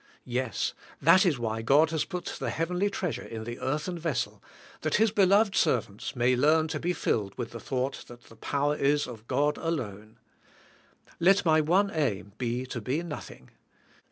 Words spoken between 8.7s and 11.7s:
is of God alone. Let my